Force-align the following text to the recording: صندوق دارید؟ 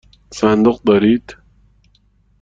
صندوق 0.31 0.83
دارید؟ 0.83 1.35